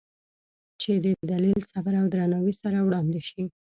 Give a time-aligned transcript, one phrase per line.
[0.81, 3.43] چې د دلیل، صبر او درناوي سره وړاندې شي،